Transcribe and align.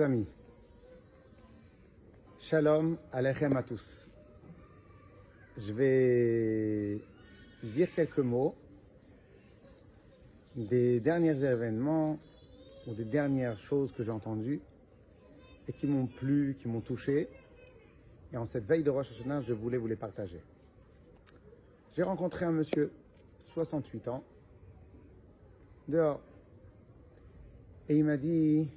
Amis, 0.00 0.28
Shalom 2.38 2.96
Alechem 3.12 3.54
à 3.54 3.62
tous. 3.62 4.08
Je 5.58 5.72
vais 5.74 7.00
dire 7.62 7.88
quelques 7.94 8.20
mots 8.20 8.54
des 10.56 11.00
derniers 11.00 11.36
événements 11.44 12.18
ou 12.86 12.94
des 12.94 13.04
dernières 13.04 13.58
choses 13.58 13.92
que 13.92 14.02
j'ai 14.02 14.10
entendues 14.10 14.60
et 15.68 15.72
qui 15.72 15.86
m'ont 15.86 16.06
plu, 16.06 16.56
qui 16.58 16.68
m'ont 16.68 16.80
touché. 16.80 17.28
Et 18.32 18.38
en 18.38 18.46
cette 18.46 18.64
veille 18.64 18.82
de 18.82 18.90
Rosh 18.90 19.10
Hashanah, 19.10 19.42
je 19.42 19.52
voulais 19.52 19.76
vous 19.76 19.88
les 19.88 19.96
partager. 19.96 20.40
J'ai 21.94 22.04
rencontré 22.04 22.46
un 22.46 22.52
monsieur, 22.52 22.90
68 23.40 24.08
ans, 24.08 24.24
dehors. 25.88 26.20
Et 27.88 27.98
il 27.98 28.04
m'a 28.04 28.16
dit, 28.16 28.68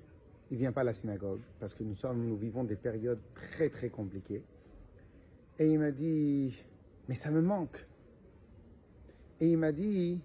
il 0.53 0.59
vient 0.59 0.71
pas 0.71 0.81
à 0.81 0.83
la 0.83 0.93
synagogue 0.93 1.41
parce 1.59 1.73
que 1.73 1.83
nous 1.83 1.95
sommes, 1.95 2.27
nous 2.27 2.37
vivons 2.37 2.63
des 2.63 2.75
périodes 2.75 3.17
très 3.33 3.69
très 3.69 3.89
compliquées. 3.89 4.43
Et 5.57 5.67
il 5.67 5.79
m'a 5.79 5.89
dit, 5.89 6.55
mais 7.09 7.15
ça 7.15 7.31
me 7.31 7.41
manque. 7.41 7.83
Et 9.41 9.49
il 9.49 9.57
m'a 9.57 9.71
dit, 9.71 10.19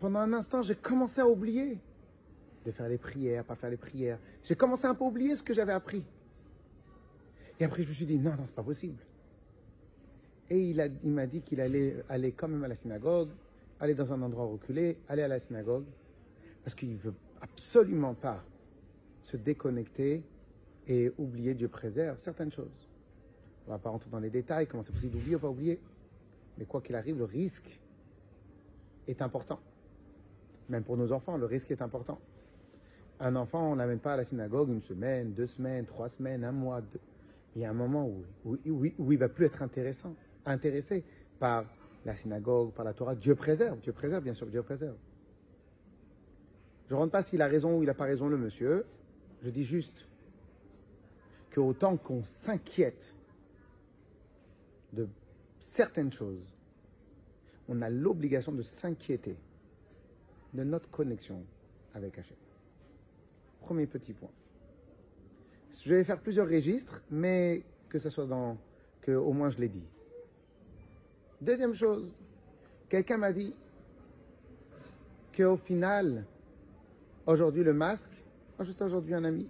pendant 0.00 0.20
un 0.20 0.32
instant, 0.32 0.62
j'ai 0.62 0.74
commencé 0.74 1.20
à 1.20 1.28
oublier 1.28 1.78
de 2.64 2.70
faire 2.70 2.88
les 2.88 2.96
prières, 2.96 3.44
pas 3.44 3.56
faire 3.56 3.68
les 3.68 3.76
prières. 3.76 4.18
J'ai 4.42 4.54
commencé 4.54 4.86
un 4.86 4.94
peu 4.94 5.04
à 5.04 5.08
oublier 5.08 5.36
ce 5.36 5.42
que 5.42 5.52
j'avais 5.52 5.74
appris. 5.74 6.02
Et 7.60 7.64
après, 7.66 7.82
je 7.82 7.90
me 7.90 7.92
suis 7.92 8.06
dit, 8.06 8.18
non, 8.18 8.30
non, 8.30 8.46
c'est 8.46 8.54
pas 8.54 8.62
possible. 8.62 9.02
Et 10.48 10.70
il, 10.70 10.92
il 11.04 11.10
m'a 11.10 11.26
dit 11.26 11.42
qu'il 11.42 11.60
allait 11.60 12.02
aller 12.08 12.32
quand 12.32 12.48
même 12.48 12.64
à 12.64 12.68
la 12.68 12.74
synagogue, 12.74 13.28
aller 13.80 13.94
dans 13.94 14.14
un 14.14 14.22
endroit 14.22 14.46
reculé, 14.46 14.96
aller 15.10 15.22
à 15.22 15.28
la 15.28 15.40
synagogue, 15.40 15.84
parce 16.64 16.74
qu'il 16.74 16.94
ne 16.94 16.96
veut 16.96 17.14
absolument 17.52 18.14
pas 18.14 18.44
se 19.22 19.36
déconnecter 19.36 20.22
et 20.86 21.12
oublier, 21.18 21.54
Dieu 21.54 21.68
préserve 21.68 22.18
certaines 22.18 22.52
choses. 22.52 22.88
On 23.66 23.70
ne 23.70 23.76
va 23.76 23.78
pas 23.78 23.90
rentrer 23.90 24.10
dans 24.10 24.20
les 24.20 24.30
détails, 24.30 24.66
comment 24.66 24.82
c'est 24.82 24.92
possible 24.92 25.12
d'oublier 25.12 25.36
ou 25.36 25.38
pas 25.40 25.48
oublier. 25.48 25.80
Mais 26.58 26.64
quoi 26.64 26.80
qu'il 26.80 26.94
arrive, 26.94 27.18
le 27.18 27.24
risque 27.24 27.80
est 29.08 29.20
important. 29.20 29.58
Même 30.68 30.84
pour 30.84 30.96
nos 30.96 31.12
enfants, 31.12 31.36
le 31.36 31.46
risque 31.46 31.70
est 31.70 31.82
important. 31.82 32.20
Un 33.18 33.34
enfant, 33.36 33.70
on 33.70 33.74
ne 33.74 33.78
l'amène 33.78 33.98
pas 33.98 34.14
à 34.14 34.16
la 34.16 34.24
synagogue 34.24 34.68
une 34.68 34.82
semaine, 34.82 35.32
deux 35.32 35.46
semaines, 35.46 35.86
trois 35.86 36.08
semaines, 36.08 36.44
un 36.44 36.52
mois. 36.52 36.82
Il 37.54 37.62
y 37.62 37.64
a 37.64 37.70
un 37.70 37.74
moment 37.74 38.08
où, 38.44 38.56
où, 38.66 39.12
il 39.12 39.18
va 39.18 39.28
plus 39.28 39.46
être 39.46 39.62
intéressant, 39.62 40.14
intéressé 40.44 41.04
par 41.38 41.64
la 42.04 42.14
synagogue, 42.14 42.72
par 42.72 42.84
la 42.84 42.92
Torah. 42.92 43.14
Dieu 43.14 43.34
préserve, 43.34 43.80
Dieu 43.80 43.92
préserve, 43.92 44.22
bien 44.22 44.34
sûr, 44.34 44.46
Dieu 44.46 44.62
préserve. 44.62 44.96
Je 46.88 46.94
ne 46.94 46.98
rentre 46.98 47.12
pas 47.12 47.22
s'il 47.22 47.42
a 47.42 47.46
raison 47.46 47.76
ou 47.76 47.82
il 47.82 47.86
n'a 47.86 47.94
pas 47.94 48.04
raison, 48.04 48.28
le 48.28 48.36
monsieur. 48.36 48.84
Je 49.42 49.50
dis 49.50 49.64
juste 49.64 50.06
que 51.50 51.60
autant 51.60 51.96
qu'on 51.96 52.22
s'inquiète 52.22 53.14
de 54.92 55.08
certaines 55.58 56.12
choses, 56.12 56.54
on 57.68 57.82
a 57.82 57.90
l'obligation 57.90 58.52
de 58.52 58.62
s'inquiéter 58.62 59.36
de 60.54 60.64
notre 60.64 60.88
connexion 60.90 61.42
avec 61.94 62.18
Hachem. 62.18 62.36
Premier 63.60 63.86
petit 63.86 64.12
point. 64.12 64.30
Je 65.84 65.94
vais 65.94 66.04
faire 66.04 66.20
plusieurs 66.20 66.48
registres, 66.48 67.02
mais 67.10 67.62
que 67.88 67.98
ce 67.98 68.10
soit 68.10 68.26
dans. 68.26 68.56
que 69.02 69.12
au 69.12 69.32
moins 69.32 69.50
je 69.50 69.58
l'ai 69.58 69.68
dit. 69.68 69.84
Deuxième 71.40 71.74
chose, 71.74 72.18
quelqu'un 72.88 73.18
m'a 73.18 73.32
dit 73.32 73.54
qu'au 75.36 75.56
final, 75.56 76.24
aujourd'hui, 77.26 77.62
le 77.64 77.72
masque, 77.74 78.12
juste 78.60 78.80
aujourd'hui, 78.82 79.14
un 79.14 79.24
ami, 79.24 79.48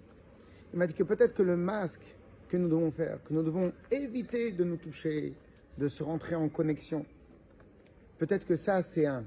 il 0.73 0.79
m'a 0.79 0.87
dit 0.87 0.93
que 0.93 1.03
peut-être 1.03 1.33
que 1.33 1.43
le 1.43 1.55
masque 1.55 2.03
que 2.49 2.57
nous 2.57 2.67
devons 2.67 2.91
faire, 2.91 3.23
que 3.23 3.33
nous 3.33 3.43
devons 3.43 3.71
éviter 3.91 4.51
de 4.51 4.63
nous 4.63 4.77
toucher, 4.77 5.33
de 5.77 5.87
se 5.87 6.03
rentrer 6.03 6.35
en 6.35 6.49
connexion, 6.49 7.05
peut-être 8.17 8.45
que 8.45 8.55
ça, 8.55 8.81
c'est 8.81 9.05
un- 9.05 9.25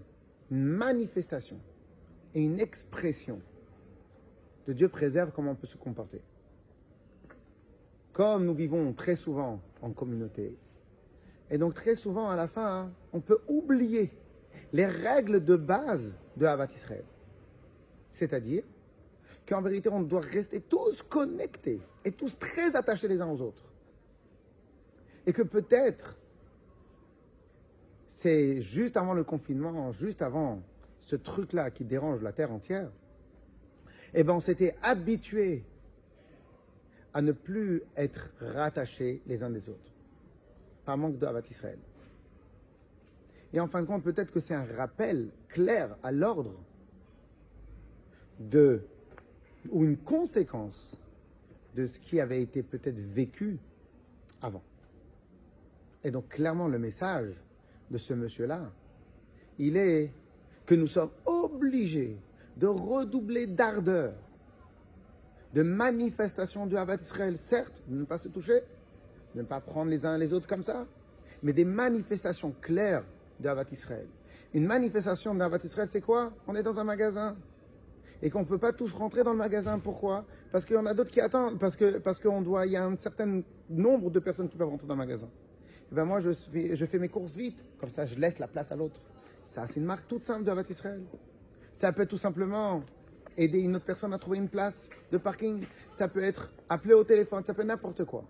une 0.50 0.64
manifestation 0.64 1.58
et 2.34 2.42
une 2.42 2.60
expression 2.60 3.40
de 4.66 4.72
Dieu 4.72 4.88
préserve 4.88 5.30
comment 5.34 5.52
on 5.52 5.54
peut 5.56 5.66
se 5.66 5.76
comporter. 5.76 6.20
Comme 8.12 8.44
nous 8.44 8.54
vivons 8.54 8.92
très 8.92 9.16
souvent 9.16 9.60
en 9.80 9.90
communauté, 9.92 10.56
et 11.50 11.58
donc 11.58 11.74
très 11.74 11.94
souvent 11.94 12.28
à 12.28 12.36
la 12.36 12.46
fin, 12.48 12.82
hein, 12.82 12.92
on 13.12 13.20
peut 13.20 13.38
oublier 13.48 14.10
les 14.72 14.86
règles 14.86 15.44
de 15.44 15.56
base 15.56 16.10
de 16.36 16.46
Havat 16.46 16.66
Israël. 16.74 17.04
C'est-à-dire 18.12 18.64
qu'en 19.48 19.62
vérité, 19.62 19.88
on 19.88 20.02
doit 20.02 20.20
rester 20.20 20.60
tous 20.60 21.02
connectés 21.02 21.80
et 22.04 22.12
tous 22.12 22.38
très 22.38 22.76
attachés 22.76 23.08
les 23.08 23.20
uns 23.20 23.28
aux 23.28 23.40
autres. 23.40 23.64
Et 25.26 25.32
que 25.32 25.42
peut-être, 25.42 26.16
c'est 28.08 28.60
juste 28.60 28.96
avant 28.96 29.14
le 29.14 29.24
confinement, 29.24 29.92
juste 29.92 30.22
avant 30.22 30.62
ce 31.00 31.16
truc-là 31.16 31.70
qui 31.70 31.84
dérange 31.84 32.22
la 32.22 32.32
terre 32.32 32.52
entière, 32.52 32.90
eh 34.14 34.22
ben 34.22 34.34
on 34.34 34.40
s'était 34.40 34.74
habitué 34.82 35.64
à 37.12 37.22
ne 37.22 37.32
plus 37.32 37.82
être 37.96 38.30
rattachés 38.40 39.22
les 39.26 39.42
uns 39.42 39.50
des 39.50 39.68
autres, 39.68 39.92
par 40.84 40.96
manque 40.96 41.18
de 41.18 41.26
Havat 41.26 41.42
Israël. 41.50 41.78
Et 43.52 43.58
en 43.60 43.66
fin 43.66 43.82
de 43.82 43.86
compte, 43.86 44.04
peut-être 44.04 44.32
que 44.32 44.40
c'est 44.40 44.54
un 44.54 44.66
rappel 44.76 45.30
clair 45.48 45.96
à 46.02 46.12
l'ordre 46.12 46.54
de, 48.40 48.82
ou 49.68 49.84
une 49.84 49.98
conséquence 49.98 50.96
de 51.76 51.86
ce 51.86 52.00
qui 52.00 52.20
avait 52.20 52.42
été 52.42 52.62
peut-être 52.62 52.98
vécu 52.98 53.58
avant. 54.42 54.62
Et 56.02 56.10
donc 56.10 56.28
clairement 56.28 56.66
le 56.66 56.78
message 56.78 57.34
de 57.90 57.98
ce 57.98 58.14
monsieur-là, 58.14 58.72
il 59.58 59.76
est 59.76 60.12
que 60.64 60.74
nous 60.74 60.86
sommes 60.86 61.10
obligés 61.26 62.16
de 62.56 62.66
redoubler 62.66 63.46
d'ardeur, 63.46 64.14
de 65.52 65.62
manifestation 65.62 66.66
du 66.66 66.76
Havat 66.76 66.96
Israël, 66.96 67.36
certes, 67.36 67.82
de 67.88 67.96
ne 67.96 68.04
pas 68.04 68.18
se 68.18 68.28
toucher, 68.28 68.62
de 69.34 69.42
ne 69.42 69.46
pas 69.46 69.60
prendre 69.60 69.90
les 69.90 70.06
uns 70.06 70.16
les 70.16 70.32
autres 70.32 70.46
comme 70.46 70.62
ça, 70.62 70.86
mais 71.42 71.52
des 71.52 71.64
manifestations 71.64 72.54
claires 72.60 73.04
de 73.38 73.48
Havat 73.48 73.66
Israël. 73.72 74.06
Une 74.54 74.66
manifestation 74.66 75.34
de 75.34 75.42
Havat 75.42 75.60
Israël, 75.64 75.88
c'est 75.88 76.00
quoi? 76.00 76.32
On 76.46 76.54
est 76.54 76.62
dans 76.62 76.78
un 76.78 76.84
magasin 76.84 77.36
et 78.22 78.30
qu'on 78.30 78.40
ne 78.40 78.44
peut 78.44 78.58
pas 78.58 78.72
tous 78.72 78.92
rentrer 78.92 79.22
dans 79.22 79.32
le 79.32 79.38
magasin. 79.38 79.78
Pourquoi? 79.78 80.24
Parce 80.52 80.64
qu'il 80.64 80.76
y 80.76 80.78
en 80.78 80.86
a 80.86 80.94
d'autres 80.94 81.10
qui 81.10 81.20
attendent, 81.20 81.58
parce 81.58 81.76
que 81.76 81.98
parce 81.98 82.20
qu'on 82.20 82.64
y 82.64 82.76
a 82.76 82.84
un 82.84 82.96
certain 82.96 83.42
nombre 83.68 84.10
de 84.10 84.18
personnes 84.18 84.48
qui 84.48 84.56
peuvent 84.56 84.68
rentrer 84.68 84.86
dans 84.86 84.94
le 84.94 84.98
magasin. 84.98 85.28
Et 85.90 85.94
ben 85.94 86.04
moi, 86.04 86.20
je 86.20 86.30
fais, 86.32 86.76
je 86.76 86.86
fais 86.86 86.98
mes 86.98 87.08
courses 87.08 87.34
vite, 87.34 87.56
comme 87.78 87.90
ça, 87.90 88.04
je 88.04 88.18
laisse 88.18 88.38
la 88.38 88.46
place 88.46 88.70
à 88.70 88.76
l'autre. 88.76 89.00
Ça, 89.42 89.66
c'est 89.66 89.80
une 89.80 89.86
marque 89.86 90.06
toute 90.06 90.24
simple 90.24 90.44
de 90.44 90.50
Havat 90.50 90.64
Israël. 90.68 91.02
Ça 91.72 91.92
peut 91.92 92.06
tout 92.06 92.18
simplement 92.18 92.82
aider 93.36 93.60
une 93.60 93.74
autre 93.76 93.84
personne 93.84 94.12
à 94.12 94.18
trouver 94.18 94.38
une 94.38 94.48
place 94.48 94.88
de 95.10 95.18
parking. 95.18 95.64
Ça 95.90 96.08
peut 96.08 96.22
être 96.22 96.52
appeler 96.68 96.94
au 96.94 97.04
téléphone, 97.04 97.42
ça 97.44 97.54
peut 97.54 97.62
être 97.62 97.68
n'importe 97.68 98.04
quoi. 98.04 98.24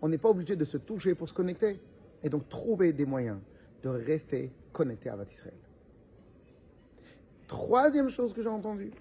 On 0.00 0.08
n'est 0.08 0.18
pas 0.18 0.30
obligé 0.30 0.56
de 0.56 0.64
se 0.64 0.76
toucher 0.76 1.14
pour 1.14 1.28
se 1.28 1.34
connecter. 1.34 1.80
Et 2.22 2.28
donc, 2.28 2.48
trouver 2.48 2.92
des 2.92 3.04
moyens 3.04 3.38
de 3.82 3.88
rester 3.90 4.50
connecté 4.72 5.10
à 5.10 5.14
Havat 5.14 5.26
Israël. 5.30 5.54
Troisième 7.46 8.08
chose 8.08 8.32
que 8.32 8.42
j'ai 8.42 8.48
entendue, 8.48 8.92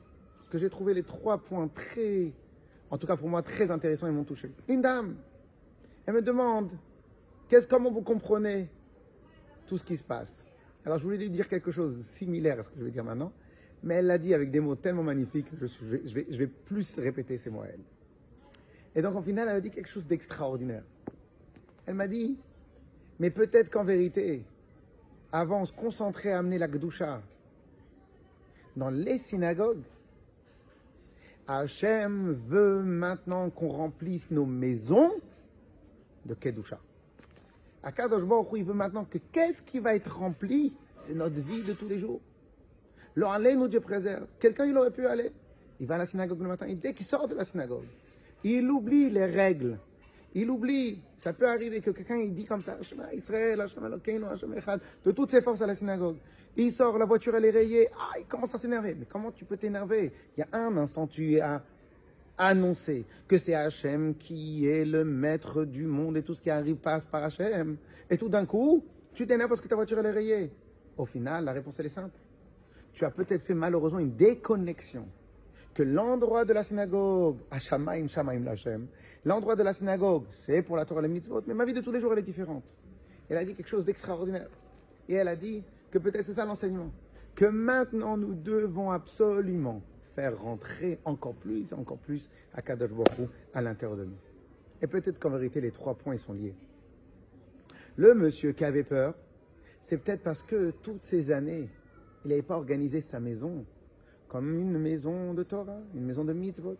que 0.53 0.59
j'ai 0.59 0.69
trouvé 0.69 0.93
les 0.93 1.01
trois 1.01 1.39
points 1.39 1.67
très, 1.67 2.31
en 2.91 2.99
tout 2.99 3.07
cas 3.07 3.17
pour 3.17 3.27
moi, 3.27 3.41
très 3.41 3.71
intéressants 3.71 4.05
et 4.05 4.11
m'ont 4.11 4.23
touché. 4.23 4.51
Une 4.67 4.83
dame, 4.83 5.15
elle 6.05 6.13
me 6.13 6.21
demande, 6.21 6.69
comment 7.67 7.89
vous 7.89 8.03
comprenez 8.03 8.69
tout 9.65 9.79
ce 9.79 9.83
qui 9.83 9.97
se 9.97 10.03
passe? 10.03 10.45
Alors 10.85 10.99
je 10.99 11.03
voulais 11.05 11.17
lui 11.17 11.31
dire 11.31 11.47
quelque 11.47 11.71
chose 11.71 11.97
de 11.97 12.03
similaire 12.03 12.59
à 12.59 12.63
ce 12.63 12.69
que 12.69 12.77
je 12.77 12.83
vais 12.83 12.91
dire 12.91 13.03
maintenant, 13.03 13.33
mais 13.81 13.95
elle 13.95 14.05
l'a 14.05 14.19
dit 14.19 14.31
avec 14.35 14.51
des 14.51 14.59
mots 14.59 14.75
tellement 14.75 15.01
magnifiques 15.01 15.47
que 15.49 15.65
je, 15.65 16.37
vais, 16.37 16.47
plus 16.47 16.99
répéter 16.99 17.37
ces 17.37 17.49
mots 17.49 17.63
à 17.63 17.69
elle. 17.69 17.79
Et 18.93 19.01
donc, 19.01 19.15
au 19.15 19.23
final, 19.23 19.47
elle 19.49 19.55
a 19.55 19.61
dit 19.61 19.71
quelque 19.71 19.89
chose 19.89 20.05
d'extraordinaire. 20.05 20.83
Elle 21.87 21.95
m'a 21.95 22.07
dit, 22.07 22.37
mais 23.17 23.31
peut-être 23.31 23.71
qu'en 23.71 23.83
vérité, 23.83 24.45
avant, 25.31 25.61
on 25.61 25.65
se 25.65 25.73
concentrait 25.73 26.31
à 26.31 26.37
amener 26.37 26.59
la 26.59 26.67
Gdusha 26.67 27.23
dans 28.75 28.91
les 28.91 29.17
synagogues. 29.17 29.81
Hachem 31.47 32.33
veut 32.47 32.81
maintenant 32.83 33.49
qu'on 33.49 33.69
remplisse 33.69 34.31
nos 34.31 34.45
maisons 34.45 35.11
de 36.25 36.33
Kedusha. 36.33 36.79
Akadosh 37.83 38.23
Baruch 38.23 38.47
il 38.55 38.63
veut 38.63 38.73
maintenant 38.73 39.03
que 39.03 39.17
qu'est-ce 39.31 39.61
qui 39.61 39.79
va 39.79 39.95
être 39.95 40.17
rempli? 40.17 40.73
C'est 40.95 41.13
notre 41.13 41.35
vie 41.35 41.63
de 41.63 41.73
tous 41.73 41.87
les 41.87 41.97
jours. 41.97 42.21
Le 43.15 43.25
aller, 43.25 43.55
nous 43.55 43.67
Dieu 43.67 43.81
préserve. 43.81 44.25
Quelqu'un, 44.39 44.65
il 44.65 44.77
aurait 44.77 44.91
pu 44.91 45.05
aller. 45.05 45.31
Il 45.79 45.87
va 45.87 45.95
à 45.95 45.97
la 45.99 46.05
synagogue 46.05 46.41
le 46.41 46.47
matin. 46.47 46.65
Et 46.67 46.75
dès 46.75 46.93
qu'il 46.93 47.05
sort 47.05 47.27
de 47.27 47.35
la 47.35 47.43
synagogue, 47.43 47.85
il 48.43 48.69
oublie 48.69 49.09
les 49.09 49.25
règles. 49.25 49.77
Il 50.33 50.49
oublie. 50.49 50.99
Ça 51.17 51.33
peut 51.33 51.47
arriver 51.47 51.79
que 51.79 51.91
quelqu'un 51.91 52.17
il 52.17 52.33
dit 52.33 52.45
comme 52.45 52.61
ça, 52.61 52.81
Shema 52.81 53.13
Israël, 53.13 53.61
Hashem 53.61 53.85
Elokeinu, 53.85 54.25
Hashem 54.25 54.53
Echad, 54.57 54.81
de 55.05 55.11
toutes 55.11 55.31
ses 55.31 55.41
forces 55.41 55.61
à 55.61 55.67
la 55.67 55.75
synagogue. 55.75 56.17
Il 56.57 56.71
sort, 56.71 56.97
la 56.97 57.05
voiture 57.05 57.35
elle 57.35 57.45
est 57.45 57.51
rayée. 57.51 57.89
Ah, 57.93 58.19
il 58.19 58.25
commence 58.25 58.53
à 58.53 58.57
s'énerver. 58.57 58.95
Mais 58.95 59.05
comment 59.05 59.31
tu 59.31 59.45
peux 59.45 59.57
t'énerver? 59.57 60.11
Il 60.35 60.41
y 60.41 60.43
a 60.43 60.47
un 60.57 60.75
instant, 60.77 61.07
tu 61.07 61.39
as 61.39 61.63
annoncer 62.37 63.05
que 63.27 63.37
c'est 63.37 63.53
Hachem 63.53 64.15
qui 64.15 64.67
est 64.67 64.85
le 64.85 65.05
maître 65.05 65.65
du 65.65 65.85
monde 65.85 66.17
et 66.17 66.23
tout 66.23 66.33
ce 66.33 66.41
qui 66.41 66.49
arrive 66.49 66.77
passe 66.77 67.05
par 67.05 67.23
Hachem. 67.23 67.77
Et 68.09 68.17
tout 68.17 68.29
d'un 68.29 68.45
coup, 68.45 68.83
tu 69.13 69.27
t'énerves 69.27 69.49
parce 69.49 69.61
que 69.61 69.67
ta 69.67 69.75
voiture 69.75 69.99
elle 69.99 70.07
est 70.07 70.11
rayée. 70.11 70.51
Au 70.97 71.05
final, 71.05 71.45
la 71.45 71.51
réponse 71.51 71.75
elle 71.79 71.85
est 71.85 71.89
simple. 71.89 72.17
Tu 72.93 73.05
as 73.05 73.11
peut-être 73.11 73.43
fait 73.43 73.53
malheureusement 73.53 73.99
une 73.99 74.15
déconnexion. 74.15 75.07
Que 75.73 75.83
l'endroit 75.83 76.45
de 76.45 76.53
la 76.53 76.63
synagogue, 76.63 77.37
Hashamaim, 77.49 78.07
Shamaim 78.07 78.43
Lachem, 78.43 78.87
l'endroit 79.25 79.55
de 79.55 79.63
la 79.63 79.73
synagogue, 79.73 80.25
c'est 80.31 80.61
pour 80.61 80.77
la 80.77 80.85
Torah 80.85 81.01
et 81.01 81.03
les 81.03 81.09
mitzvot, 81.09 81.41
mais 81.47 81.53
ma 81.53 81.65
vie 81.65 81.73
de 81.73 81.81
tous 81.81 81.91
les 81.91 81.99
jours 81.99 82.13
elle 82.13 82.19
est 82.19 82.23
différente. 82.23 82.75
Elle 83.29 83.37
a 83.37 83.45
dit 83.45 83.55
quelque 83.55 83.67
chose 83.67 83.85
d'extraordinaire. 83.85 84.49
Et 85.09 85.15
elle 85.15 85.27
a 85.27 85.35
dit 85.35 85.63
que 85.91 85.97
peut-être 85.97 86.25
c'est 86.25 86.33
ça 86.33 86.45
l'enseignement. 86.45 86.91
Que 87.35 87.45
maintenant 87.45 88.17
nous 88.17 88.35
devons 88.35 88.91
absolument 88.91 89.81
faire 90.15 90.39
rentrer 90.39 90.99
encore 91.05 91.33
plus, 91.33 91.73
encore 91.73 91.97
plus 91.97 92.29
à 92.53 92.61
Kadosh 92.61 92.91
Baruch 92.91 93.29
à 93.53 93.61
l'intérieur 93.61 93.97
de 93.97 94.05
nous. 94.05 94.17
Et 94.81 94.87
peut-être 94.87 95.19
qu'en 95.19 95.31
vérité, 95.31 95.61
les 95.61 95.71
trois 95.71 95.95
points 95.95 96.13
ils 96.13 96.19
sont 96.19 96.33
liés. 96.33 96.53
Le 97.95 98.13
monsieur 98.13 98.51
qui 98.51 98.65
avait 98.65 98.83
peur, 98.83 99.15
c'est 99.81 99.97
peut-être 99.97 100.21
parce 100.21 100.43
que 100.43 100.71
toutes 100.81 101.03
ces 101.03 101.31
années, 101.31 101.69
il 102.25 102.29
n'avait 102.29 102.41
pas 102.41 102.57
organisé 102.57 103.01
sa 103.01 103.19
maison 103.19 103.65
comme 104.33 104.59
une 104.59 104.79
maison 104.79 105.35
de 105.35 105.43
Torah, 105.43 105.77
une 105.93 106.05
maison 106.05 106.25
de 106.25 106.33
mitzvot. 106.33 106.75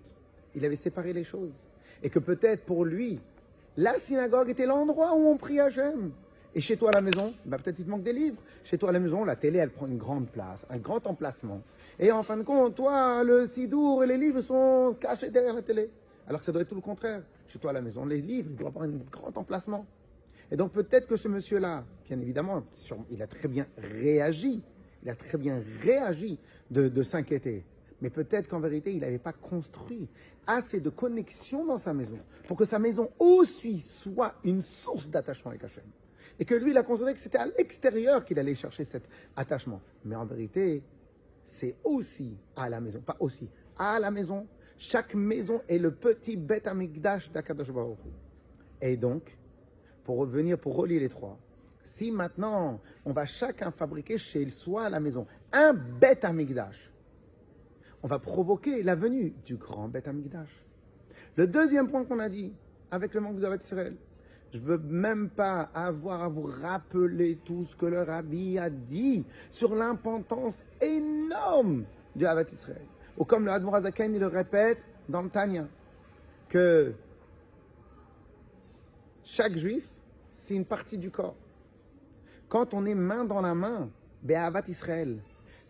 Il 0.55 0.65
avait 0.65 0.75
séparé 0.75 1.13
les 1.13 1.23
choses. 1.23 1.53
Et 2.01 2.09
que 2.09 2.17
peut-être 2.17 2.65
pour 2.65 2.83
lui, 2.83 3.19
la 3.77 3.99
synagogue 3.99 4.49
était 4.49 4.65
l'endroit 4.65 5.13
où 5.13 5.27
on 5.27 5.37
prie 5.37 5.59
Hachem. 5.59 6.11
Et 6.55 6.61
chez 6.61 6.77
toi 6.77 6.89
à 6.89 6.93
la 6.93 7.01
maison, 7.01 7.31
bah 7.45 7.57
peut-être 7.63 7.77
il 7.77 7.85
te 7.85 7.89
manque 7.91 8.01
des 8.01 8.11
livres. 8.11 8.41
Chez 8.63 8.79
toi 8.79 8.89
à 8.89 8.91
la 8.91 8.99
maison, 8.99 9.23
la 9.23 9.35
télé, 9.35 9.59
elle 9.59 9.69
prend 9.69 9.85
une 9.85 9.99
grande 9.99 10.29
place, 10.29 10.65
un 10.71 10.79
grand 10.79 11.05
emplacement. 11.05 11.61
Et 11.99 12.11
en 12.11 12.23
fin 12.23 12.37
de 12.37 12.43
compte, 12.43 12.73
toi, 12.73 13.23
le 13.23 13.45
sidour 13.45 14.03
et 14.03 14.07
les 14.07 14.17
livres 14.17 14.41
sont 14.41 14.95
cachés 14.99 15.29
derrière 15.29 15.53
la 15.53 15.61
télé. 15.61 15.91
Alors 16.27 16.39
que 16.39 16.47
ça 16.47 16.51
doit 16.51 16.63
être 16.63 16.69
tout 16.69 16.75
le 16.75 16.81
contraire. 16.81 17.21
Chez 17.49 17.59
toi 17.59 17.69
à 17.69 17.73
la 17.73 17.81
maison, 17.81 18.03
les 18.03 18.19
livres, 18.19 18.49
ils 18.49 18.55
doivent 18.55 18.75
avoir 18.75 18.85
un 18.85 18.97
grand 19.11 19.37
emplacement. 19.37 19.85
Et 20.49 20.57
donc 20.57 20.71
peut-être 20.71 21.05
que 21.05 21.17
ce 21.17 21.27
monsieur-là, 21.27 21.83
bien 22.07 22.19
évidemment, 22.19 22.63
il 23.11 23.21
a 23.21 23.27
très 23.27 23.47
bien 23.47 23.67
réagi. 23.77 24.63
Il 25.03 25.09
a 25.09 25.15
très 25.15 25.37
bien 25.37 25.61
réagi 25.81 26.39
de, 26.71 27.03
s'inquiéter. 27.03 27.65
Mais 28.01 28.09
peut-être 28.09 28.47
qu'en 28.47 28.59
vérité, 28.59 28.93
il 28.93 29.01
n'avait 29.01 29.19
pas 29.19 29.33
construit 29.33 30.07
assez 30.47 30.79
de 30.79 30.89
connexion 30.89 31.65
dans 31.65 31.77
sa 31.77 31.93
maison 31.93 32.17
pour 32.47 32.57
que 32.57 32.65
sa 32.65 32.79
maison 32.79 33.09
aussi 33.19 33.79
soit 33.79 34.35
une 34.43 34.61
source 34.61 35.09
d'attachement 35.09 35.51
avec 35.51 35.63
Hachem. 35.63 35.83
Et 36.39 36.45
que 36.45 36.55
lui, 36.55 36.71
il 36.71 36.77
a 36.77 36.83
considéré 36.83 37.13
que 37.13 37.19
c'était 37.19 37.37
à 37.37 37.45
l'extérieur 37.45 38.25
qu'il 38.25 38.39
allait 38.39 38.55
chercher 38.55 38.83
cet 38.85 39.03
attachement. 39.35 39.81
Mais 40.03 40.15
en 40.15 40.25
vérité, 40.25 40.81
c'est 41.45 41.75
aussi 41.83 42.35
à 42.55 42.69
la 42.69 42.81
maison, 42.81 42.99
pas 43.01 43.17
aussi, 43.19 43.47
à 43.77 43.99
la 43.99 44.09
maison. 44.09 44.47
Chaque 44.77 45.13
maison 45.13 45.61
est 45.67 45.77
le 45.77 45.91
petit 45.91 46.35
bête 46.35 46.67
amigdash 46.67 47.31
d'Akadosh 47.31 47.67
Et 48.81 48.97
donc, 48.97 49.37
pour 50.03 50.17
revenir, 50.17 50.57
pour 50.57 50.75
relier 50.75 50.99
les 50.99 51.09
trois, 51.09 51.37
si 51.83 52.11
maintenant 52.11 52.79
on 53.05 53.13
va 53.13 53.25
chacun 53.25 53.71
fabriquer 53.71 54.17
chez 54.17 54.49
soi 54.49 54.85
à 54.85 54.89
la 54.89 54.99
maison 54.99 55.27
un 55.51 55.73
bête 55.73 56.25
amigdash, 56.25 56.91
on 58.01 58.07
va 58.07 58.19
provoquer 58.19 58.83
la 58.83 58.95
venue 58.95 59.33
du 59.45 59.55
grand 59.55 59.87
bête 59.87 60.07
amigdash. 60.07 60.65
Le 61.35 61.47
deuxième 61.47 61.89
point 61.89 62.03
qu'on 62.03 62.19
a 62.19 62.29
dit, 62.29 62.53
avec 62.91 63.13
le 63.13 63.21
manque 63.21 63.39
de 63.39 63.57
Israël, 63.57 63.95
je 64.53 64.59
ne 64.59 64.63
veux 64.63 64.77
même 64.77 65.29
pas 65.29 65.69
avoir 65.73 66.21
à 66.21 66.27
vous 66.27 66.43
rappeler 66.43 67.39
tout 67.43 67.65
ce 67.65 67.75
que 67.75 67.87
le 67.87 68.03
rabbi 68.03 68.59
a 68.59 68.69
dit 68.69 69.25
sur 69.49 69.73
l'importance 69.73 70.63
énorme 70.79 71.85
du 72.15 72.25
Havat 72.27 72.45
Israël. 72.51 72.85
Ou 73.17 73.25
comme 73.25 73.45
le 73.45 73.51
Hadmor 73.51 73.79
il 73.79 74.19
le 74.19 74.27
répète 74.27 74.79
dans 75.09 75.23
le 75.23 75.29
Tanya, 75.29 75.67
que 76.49 76.93
chaque 79.23 79.55
juif, 79.57 79.89
c'est 80.29 80.53
une 80.53 80.65
partie 80.65 80.99
du 80.99 81.09
corps. 81.09 81.35
Quand 82.53 82.75
on 82.75 82.85
est 82.85 82.93
main 82.93 83.25
dans 83.25 83.41
la 83.41 83.55
main, 83.55 83.89
Be'avat 84.21 84.65
Israël, 84.67 85.17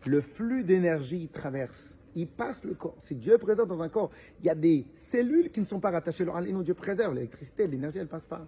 le 0.06 0.20
flux 0.20 0.66
d'énergie 0.66 1.30
traverse. 1.30 1.98
Il 2.14 2.28
passe 2.28 2.66
le 2.66 2.74
corps. 2.74 2.98
Si 3.00 3.16
Dieu 3.16 3.38
présent 3.38 3.66
dans 3.66 3.82
un 3.82 3.88
corps, 3.88 4.12
il 4.42 4.48
y 4.48 4.50
a 4.50 4.56
des 4.56 4.86
cellules 5.10 5.50
qui 5.50 5.62
ne 5.62 5.66
sont 5.66 5.80
pas 5.80 5.92
rattachées. 5.92 6.24
Alors, 6.24 6.42
Dieu 6.42 6.74
préserve 6.74 7.14
l'électricité, 7.14 7.68
l'énergie, 7.68 8.00
elle 8.00 8.04
ne 8.04 8.10
passe 8.10 8.26
pas. 8.26 8.46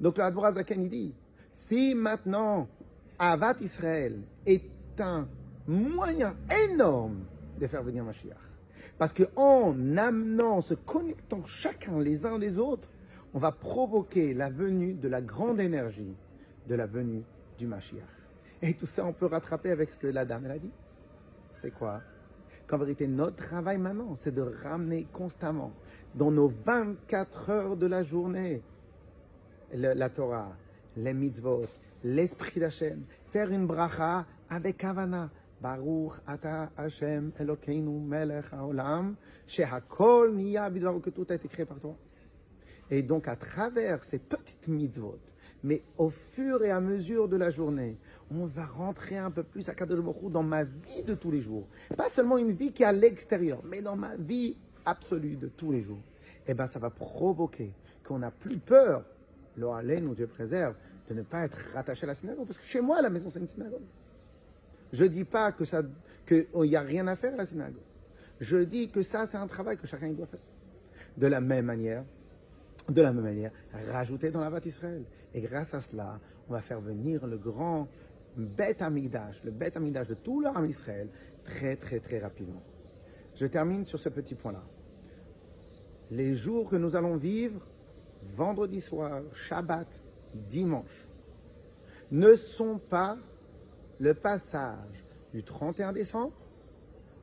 Donc 0.00 0.18
le 0.18 0.24
Hadborazaken, 0.24 0.82
il 0.82 0.90
dit, 0.90 1.14
si 1.52 1.94
maintenant 1.94 2.66
Avat 3.20 3.54
Israël 3.60 4.18
est 4.44 4.68
un 4.98 5.28
moyen 5.68 6.34
énorme 6.68 7.20
de 7.60 7.68
faire 7.68 7.84
venir 7.84 8.02
Mashiach, 8.02 8.34
parce 8.98 9.12
qu'en 9.12 9.76
amenant, 9.96 10.60
se 10.60 10.74
connectant 10.74 11.44
chacun 11.44 12.00
les 12.00 12.26
uns 12.26 12.40
des 12.40 12.58
autres, 12.58 12.88
on 13.32 13.38
va 13.38 13.52
provoquer 13.52 14.34
la 14.34 14.50
venue 14.50 14.94
de 14.94 15.06
la 15.06 15.20
grande 15.22 15.60
énergie 15.60 16.16
de 16.68 16.74
la 16.74 16.86
venue 16.86 17.24
du 17.58 17.66
Mashiach. 17.66 18.04
Et 18.62 18.74
tout 18.74 18.86
ça, 18.86 19.04
on 19.04 19.12
peut 19.12 19.26
rattraper 19.26 19.70
avec 19.70 19.90
ce 19.90 19.96
que 19.96 20.06
la 20.06 20.24
dame 20.24 20.44
elle 20.44 20.52
a 20.52 20.58
dit. 20.58 20.70
C'est 21.54 21.70
quoi? 21.72 22.00
Qu'en 22.66 22.78
vérité, 22.78 23.06
notre 23.06 23.36
travail 23.36 23.78
maintenant, 23.78 24.14
c'est 24.16 24.34
de 24.34 24.42
ramener 24.42 25.06
constamment, 25.12 25.72
dans 26.14 26.30
nos 26.30 26.48
24 26.48 27.50
heures 27.50 27.76
de 27.76 27.86
la 27.86 28.02
journée, 28.02 28.62
la 29.72 30.10
Torah, 30.10 30.52
les 30.96 31.14
mitzvot, 31.14 31.66
l'esprit 32.04 32.60
d'Hachem, 32.60 33.04
faire 33.32 33.50
une 33.50 33.66
bracha 33.66 34.26
avec 34.48 34.84
Havana. 34.84 35.30
Baruch 35.60 36.12
ata 36.24 36.70
Hashem 36.76 37.32
Elokeinu 37.36 37.98
melech 38.00 38.52
haolam, 38.52 39.16
shehakol 39.48 40.32
niya 40.32 40.70
que 40.70 41.10
tout 41.10 41.26
a 41.30 41.34
été 41.34 41.48
créé 41.48 41.66
par 41.66 41.80
toi. 41.80 41.96
Et 42.90 43.02
donc 43.02 43.26
à 43.26 43.34
travers 43.34 44.04
ces 44.04 44.20
petites 44.20 44.68
mitzvot, 44.68 45.18
mais 45.64 45.82
au 45.96 46.10
fur 46.10 46.62
et 46.64 46.70
à 46.70 46.80
mesure 46.80 47.28
de 47.28 47.36
la 47.36 47.50
journée, 47.50 47.96
on 48.30 48.46
va 48.46 48.66
rentrer 48.66 49.16
un 49.16 49.30
peu 49.30 49.42
plus 49.42 49.68
à 49.68 49.74
Kadosh 49.74 50.00
dans 50.30 50.42
ma 50.42 50.64
vie 50.64 51.02
de 51.04 51.14
tous 51.14 51.30
les 51.30 51.40
jours. 51.40 51.66
Pas 51.96 52.08
seulement 52.08 52.38
une 52.38 52.52
vie 52.52 52.72
qui 52.72 52.82
est 52.82 52.86
à 52.86 52.92
l'extérieur, 52.92 53.60
mais 53.64 53.82
dans 53.82 53.96
ma 53.96 54.16
vie 54.16 54.56
absolue 54.84 55.36
de 55.36 55.48
tous 55.48 55.72
les 55.72 55.82
jours. 55.82 56.00
Eh 56.46 56.54
bien 56.54 56.66
ça 56.66 56.78
va 56.78 56.90
provoquer 56.90 57.72
qu'on 58.04 58.18
n'a 58.18 58.30
plus 58.30 58.58
peur 58.58 59.04
nous 59.58 60.14
Dieu 60.14 60.26
préserve, 60.26 60.74
de 61.08 61.14
ne 61.14 61.22
pas 61.22 61.44
être 61.44 61.58
rattaché 61.74 62.04
à 62.04 62.08
la 62.08 62.14
synagogue. 62.14 62.46
Parce 62.46 62.58
que 62.58 62.64
chez 62.64 62.80
moi, 62.80 63.00
la 63.02 63.10
maison, 63.10 63.30
c'est 63.30 63.40
une 63.40 63.46
synagogue. 63.46 63.82
Je 64.92 65.04
ne 65.04 65.08
dis 65.08 65.24
pas 65.24 65.52
que 65.52 65.64
qu'il 66.26 66.46
n'y 66.60 66.76
a 66.76 66.80
rien 66.80 67.06
à 67.06 67.16
faire 67.16 67.34
à 67.34 67.38
la 67.38 67.46
synagogue. 67.46 67.82
Je 68.40 68.58
dis 68.58 68.90
que 68.90 69.02
ça, 69.02 69.26
c'est 69.26 69.36
un 69.36 69.46
travail 69.46 69.76
que 69.76 69.86
chacun 69.86 70.10
doit 70.12 70.26
faire. 70.26 70.40
De 71.16 71.26
la 71.26 71.40
même 71.40 71.66
manière, 71.66 72.04
de 72.88 73.02
la 73.02 73.12
même 73.12 73.24
manière, 73.24 73.52
rajouter 73.90 74.30
dans 74.30 74.40
la 74.40 74.50
vate 74.50 74.66
Israël. 74.66 75.04
Et 75.34 75.40
grâce 75.40 75.74
à 75.74 75.80
cela, 75.80 76.18
on 76.48 76.52
va 76.52 76.60
faire 76.60 76.80
venir 76.80 77.26
le 77.26 77.36
grand 77.36 77.88
bête 78.36 78.82
amigdash, 78.82 79.42
le 79.44 79.50
bête 79.50 79.76
amigdash 79.76 80.08
de 80.08 80.14
tout 80.14 80.40
leur 80.40 80.64
Israël, 80.64 81.08
très, 81.44 81.76
très, 81.76 82.00
très 82.00 82.18
rapidement. 82.18 82.62
Je 83.34 83.46
termine 83.46 83.84
sur 83.84 84.00
ce 84.00 84.08
petit 84.08 84.34
point-là. 84.34 84.62
Les 86.10 86.34
jours 86.34 86.70
que 86.70 86.76
nous 86.76 86.96
allons 86.96 87.16
vivre 87.16 87.66
vendredi 88.36 88.80
soir, 88.80 89.22
Shabbat, 89.34 90.00
dimanche, 90.34 91.08
ne 92.10 92.34
sont 92.34 92.78
pas 92.78 93.18
le 93.98 94.14
passage 94.14 95.04
du 95.32 95.42
31 95.42 95.92
décembre 95.92 96.32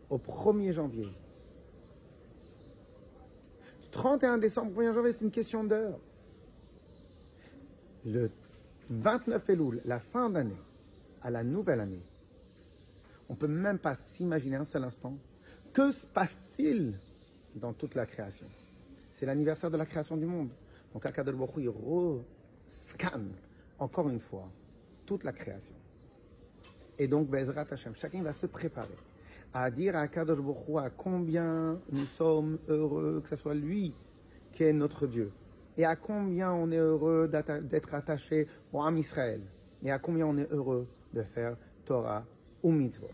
au 0.10 0.18
1er 0.18 0.72
janvier. 0.74 1.12
31 3.96 4.40
décembre, 4.40 4.74
1er 4.82 4.94
janvier, 4.94 5.14
c'est 5.14 5.24
une 5.24 5.32
question 5.32 5.64
d'heure. 5.64 5.98
Le 8.06 8.30
29 8.90 9.50
Elul, 9.50 9.82
la 9.86 10.00
fin 10.00 10.30
d'année, 10.30 10.58
à 11.22 11.32
la 11.32 11.44
nouvelle 11.44 11.80
année, 11.80 12.04
on 13.30 13.34
ne 13.34 13.38
peut 13.38 13.48
même 13.48 13.80
pas 13.80 13.96
s'imaginer 13.96 14.58
un 14.58 14.66
seul 14.66 14.84
instant 14.84 15.18
que 15.72 15.92
se 15.92 16.06
passe-t-il 16.08 17.00
dans 17.56 17.72
toute 17.72 17.96
la 17.96 18.06
création. 18.06 18.48
C'est 19.14 19.26
l'anniversaire 19.26 19.72
de 19.72 19.78
la 19.78 19.86
création 19.86 20.18
du 20.18 20.26
monde. 20.26 20.50
Donc 20.94 21.06
Akadosh 21.06 21.36
Baruch 21.36 21.56
il 21.58 21.70
rescanne 21.70 23.32
encore 23.80 24.10
une 24.10 24.20
fois 24.20 24.50
toute 25.06 25.24
la 25.24 25.32
création. 25.32 25.76
Et 27.00 27.08
donc 27.08 27.30
Bezrat 27.30 27.66
Hashem, 27.72 27.96
chacun 27.96 28.22
va 28.22 28.34
se 28.34 28.46
préparer 28.46 28.98
à 29.56 29.72
dire 29.72 29.96
à 29.96 30.02
Akadosh 30.02 30.42
Baruch 30.42 30.86
à 30.86 30.90
combien 30.90 31.80
nous 31.90 32.06
sommes 32.18 32.60
heureux 32.68 33.22
que 33.24 33.30
ce 33.30 33.38
soit 33.38 33.54
lui 33.54 33.94
qui 34.52 34.64
est 34.64 34.74
notre 34.74 35.08
Dieu. 35.08 35.32
Et 35.78 35.86
à 35.86 35.96
combien 35.96 36.52
on 36.52 36.70
est 36.72 36.78
heureux 36.78 37.30
d'être 37.30 37.94
attaché 37.94 38.48
au 38.74 38.82
Ham 38.82 38.98
Israël. 38.98 39.42
Et 39.82 39.92
à 39.92 40.00
combien 40.00 40.26
on 40.28 40.38
est 40.38 40.52
heureux 40.52 40.88
de 41.14 41.22
faire 41.22 41.56
Torah 41.86 42.26
ou 42.64 42.72
Mitzvot. 42.72 43.08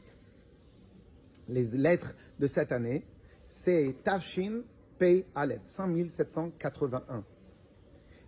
Les 1.47 1.65
lettres 1.65 2.15
de 2.39 2.47
cette 2.47 2.71
année, 2.71 3.05
c'est 3.47 3.95
Tafshin 4.03 4.61
Pei 4.97 5.25
Aleph, 5.35 5.61
5781. 5.67 7.23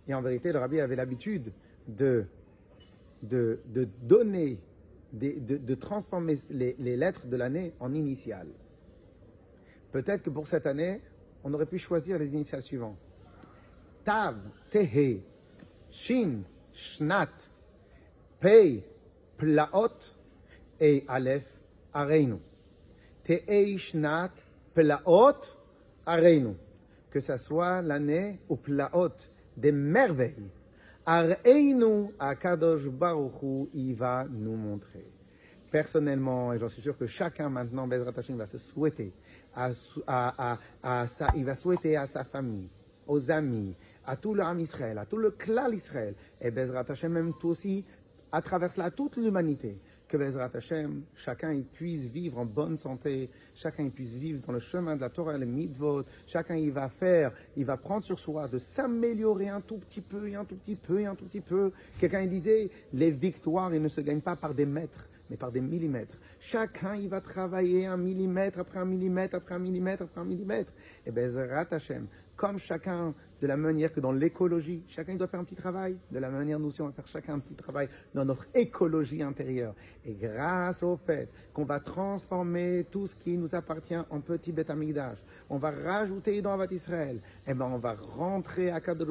Et 0.06 0.14
en 0.14 0.22
vérité, 0.22 0.52
le 0.52 0.60
rabbi 0.60 0.78
avait 0.78 0.96
l'habitude 0.96 1.52
de, 1.88 2.26
de, 3.22 3.58
donner, 4.02 4.60
de, 5.14 5.74
transformer 5.74 6.36
les, 6.50 6.96
lettres 6.96 7.26
de 7.26 7.36
l'année 7.36 7.72
en 7.80 7.94
initiales. 7.94 8.48
Peut-être 9.92 10.22
que 10.22 10.30
pour 10.30 10.46
cette 10.46 10.66
année, 10.66 11.00
on 11.44 11.52
aurait 11.54 11.66
pu 11.66 11.78
choisir 11.78 12.18
les 12.18 12.28
initiales 12.28 12.62
suivantes. 12.62 12.98
Tav, 14.04 14.36
Tehe, 14.70 15.20
Shin, 15.90 16.42
Shnat, 16.72 17.30
Pei, 18.40 18.82
Plaot 19.36 20.16
et 20.80 21.04
Aleph, 21.06 21.46
Areinu. 21.92 22.38
Tehe, 23.22 23.78
Shnat, 23.78 24.32
Plaot, 24.74 25.40
Areinu. 26.04 26.54
Que 27.10 27.20
ce 27.20 27.36
soit 27.36 27.80
l'année 27.80 28.40
ou 28.48 28.56
Plaot 28.56 29.14
des 29.56 29.72
merveilles. 29.72 30.50
Areinu, 31.06 32.12
Akadosh 32.18 32.88
Baruchu, 32.88 33.68
il 33.74 33.94
va 33.94 34.26
nous 34.30 34.56
montrer. 34.56 35.06
Personnellement, 35.70 36.52
et 36.52 36.58
j'en 36.58 36.68
suis 36.68 36.80
sûr 36.80 36.96
que 36.96 37.06
chacun 37.06 37.48
maintenant, 37.50 37.86
Bezrat 37.86 38.12
Hashem, 38.16 38.36
va 38.36 38.46
se 38.46 38.58
souhaiter 38.58 39.12
à, 39.54 39.70
à, 40.06 40.58
à, 40.82 41.06
sa, 41.06 41.26
il 41.36 41.44
va 41.44 41.54
souhaiter 41.54 41.96
à 41.96 42.06
sa 42.06 42.24
famille, 42.24 42.68
aux 43.06 43.30
amis, 43.30 43.74
à 44.06 44.16
tout 44.16 44.34
le 44.34 44.44
Israël, 44.60 44.98
à 44.98 45.04
tout 45.04 45.18
le 45.18 45.30
clan 45.30 45.70
Israël, 45.72 46.14
et 46.40 46.50
Bezrat 46.50 46.84
Hashem 46.88 47.12
même 47.12 47.32
tout 47.38 47.48
aussi, 47.48 47.84
à 48.32 48.40
travers 48.40 48.72
cela, 48.72 48.90
toute 48.90 49.16
l'humanité, 49.16 49.78
que 50.14 50.18
Bezrat 50.18 50.50
Hashem, 50.54 51.02
chacun 51.16 51.60
puisse 51.72 52.04
vivre 52.04 52.38
en 52.38 52.44
bonne 52.44 52.76
santé, 52.76 53.28
chacun 53.52 53.88
puisse 53.88 54.12
vivre 54.12 54.40
dans 54.46 54.52
le 54.52 54.60
chemin 54.60 54.94
de 54.94 55.00
la 55.00 55.08
Torah 55.08 55.34
et 55.34 55.38
le 55.38 55.46
mitzvot, 55.46 56.04
chacun 56.24 56.54
il 56.54 56.70
va 56.70 56.88
faire, 56.88 57.32
il 57.56 57.64
va 57.64 57.76
prendre 57.76 58.04
sur 58.04 58.16
soi 58.16 58.46
de 58.46 58.58
s'améliorer 58.58 59.48
un 59.48 59.60
tout 59.60 59.78
petit 59.78 60.00
peu, 60.00 60.28
et 60.28 60.36
un 60.36 60.44
tout 60.44 60.54
petit 60.54 60.76
peu, 60.76 61.00
et 61.00 61.06
un 61.06 61.16
tout 61.16 61.24
petit 61.24 61.40
peu. 61.40 61.72
Quelqu'un 61.98 62.24
disait, 62.26 62.70
les 62.92 63.10
victoires, 63.10 63.74
ils 63.74 63.82
ne 63.82 63.88
se 63.88 64.00
gagnent 64.00 64.20
pas 64.20 64.36
par 64.36 64.54
des 64.54 64.66
mètres, 64.66 65.08
par 65.36 65.52
des 65.52 65.60
millimètres. 65.60 66.18
Chacun, 66.40 66.94
il 66.96 67.08
va 67.08 67.20
travailler 67.20 67.86
un 67.86 67.96
millimètre 67.96 68.58
après 68.58 68.78
un 68.78 68.84
millimètre, 68.84 69.36
après 69.36 69.54
un 69.54 69.58
millimètre, 69.58 70.02
après 70.02 70.20
un 70.20 70.24
millimètre. 70.24 70.72
Et 71.06 71.10
Bezrat 71.10 71.66
Hashem, 71.70 72.06
comme 72.36 72.58
chacun, 72.58 73.14
de 73.40 73.46
la 73.46 73.56
manière 73.56 73.92
que 73.92 74.00
dans 74.00 74.12
l'écologie, 74.12 74.82
chacun 74.88 75.14
doit 75.16 75.26
faire 75.26 75.40
un 75.40 75.44
petit 75.44 75.54
travail, 75.54 75.96
de 76.10 76.18
la 76.18 76.30
manière 76.30 76.58
nous 76.58 76.68
aussi, 76.68 76.80
on 76.80 76.86
va 76.86 76.92
faire 76.92 77.06
chacun 77.06 77.34
un 77.34 77.38
petit 77.38 77.54
travail 77.54 77.88
dans 78.14 78.24
notre 78.24 78.46
écologie 78.54 79.22
intérieure. 79.22 79.74
Et 80.04 80.14
grâce 80.14 80.82
au 80.82 80.96
fait 80.96 81.28
qu'on 81.52 81.64
va 81.64 81.78
transformer 81.80 82.86
tout 82.90 83.06
ce 83.06 83.14
qui 83.14 83.36
nous 83.36 83.54
appartient 83.54 83.96
en 84.08 84.20
petit 84.20 84.54
amigdash, 84.68 85.18
on 85.50 85.58
va 85.58 85.70
rajouter 85.70 86.40
dans 86.40 86.52
Avat 86.52 86.72
Israël, 86.72 87.20
et 87.46 87.54
ben 87.54 87.66
on 87.66 87.78
va 87.78 87.94
rentrer 87.94 88.70
à 88.70 88.80
Kadosh 88.80 89.08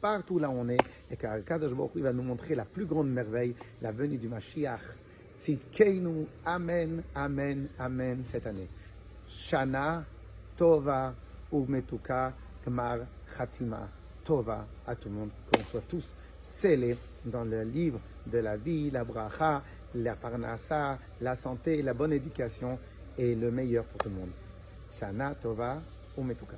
partout 0.00 0.38
là 0.38 0.50
où 0.50 0.54
on 0.54 0.68
est, 0.68 0.80
et 1.10 1.16
qu'à 1.16 1.40
Kadosh 1.40 1.72
Baruch 1.72 1.92
il 1.96 2.02
va 2.02 2.12
nous 2.12 2.22
montrer 2.22 2.54
la 2.54 2.64
plus 2.64 2.84
grande 2.84 3.10
merveille, 3.10 3.54
la 3.80 3.90
venue 3.90 4.18
du 4.18 4.28
Mashiach. 4.28 5.01
Tzidkeinu, 5.42 6.26
Amen, 6.44 7.02
Amen, 7.16 7.68
Amen 7.76 8.22
cette 8.30 8.46
année. 8.46 8.68
Shana, 9.28 10.04
Tova, 10.56 11.12
Umetuka, 11.52 12.32
Kmar, 12.64 12.98
Khatima, 13.36 13.88
Tova 14.24 14.64
à 14.86 14.94
tout 14.94 15.08
le 15.08 15.16
monde, 15.16 15.30
qu'on 15.52 15.64
soit 15.64 15.82
tous 15.88 16.14
scellés 16.40 16.96
dans 17.24 17.42
le 17.42 17.64
livre 17.64 17.98
de 18.24 18.38
la 18.38 18.56
vie, 18.56 18.92
la 18.92 19.02
bracha, 19.02 19.62
la 19.96 20.14
parnassa, 20.14 20.98
la 21.20 21.34
santé, 21.34 21.82
la 21.82 21.92
bonne 21.92 22.12
éducation 22.12 22.78
et 23.18 23.34
le 23.34 23.50
meilleur 23.50 23.84
pour 23.84 23.98
tout 23.98 24.10
le 24.10 24.14
monde. 24.14 24.30
Shana, 24.96 25.34
Tova, 25.34 25.82
Umetuka. 26.16 26.56